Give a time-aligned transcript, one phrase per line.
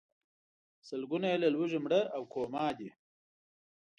[0.87, 2.89] سلګونه یې له لوږې مړه او کوما دي.